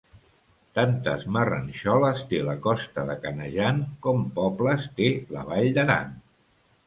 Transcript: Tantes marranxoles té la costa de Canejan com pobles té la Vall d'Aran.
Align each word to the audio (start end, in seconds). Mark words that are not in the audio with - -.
Tantes 0.77 1.25
marranxoles 1.35 2.23
té 2.31 2.39
la 2.47 2.55
costa 2.63 3.03
de 3.11 3.17
Canejan 3.25 3.83
com 4.07 4.25
pobles 4.39 4.87
té 5.01 5.11
la 5.37 5.45
Vall 5.53 5.69
d'Aran. 5.77 6.17